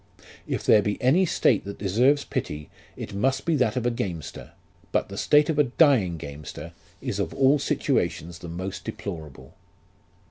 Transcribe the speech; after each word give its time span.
If 0.47 0.63
there 0.65 0.81
be 0.81 0.99
any 0.99 1.27
state 1.27 1.63
that 1.65 1.77
deserves 1.77 2.25
pity, 2.25 2.71
it 2.97 3.13
must 3.13 3.45
be 3.45 3.55
that 3.57 3.75
of 3.75 3.85
a 3.85 3.91
gamester; 3.91 4.53
but 4.91 5.09
the 5.09 5.15
state 5.17 5.47
of 5.47 5.59
a 5.59 5.65
dying 5.65 6.17
gamester 6.17 6.71
is 7.01 7.19
of 7.19 7.35
all 7.35 7.59
situations 7.59 8.39
the 8.39 8.49
most 8.49 8.83
deplorable. 8.83 9.53